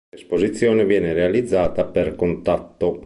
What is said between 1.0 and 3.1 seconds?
realizzata per contatto.